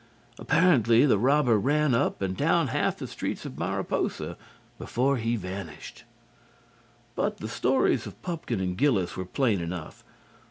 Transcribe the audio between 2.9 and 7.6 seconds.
the streets of Mariposa before he vanished. But the